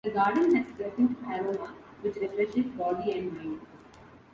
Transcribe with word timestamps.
The 0.03 0.09
garden 0.09 0.55
has 0.55 0.65
pleasant 0.75 1.15
aroma, 1.29 1.75
which 2.01 2.15
refreshes 2.15 2.65
body 2.71 3.11
and 3.11 3.37
mind. 3.37 3.61